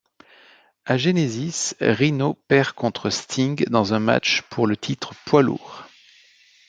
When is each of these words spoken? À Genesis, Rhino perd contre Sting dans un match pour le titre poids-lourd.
À 0.85 0.97
Genesis, 0.97 1.75
Rhino 1.79 2.33
perd 2.47 2.71
contre 2.73 3.11
Sting 3.11 3.63
dans 3.69 3.93
un 3.93 3.99
match 3.99 4.41
pour 4.49 4.65
le 4.65 4.75
titre 4.75 5.13
poids-lourd. 5.27 5.83